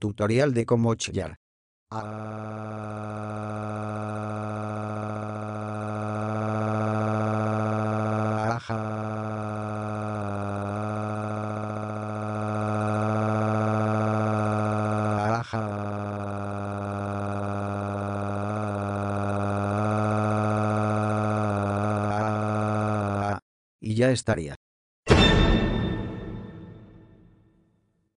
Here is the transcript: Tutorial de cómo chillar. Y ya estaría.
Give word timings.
Tutorial 0.00 0.54
de 0.54 0.64
cómo 0.64 0.94
chillar. 0.94 1.36
Y 23.82 23.94
ya 23.94 24.10
estaría. 24.10 24.56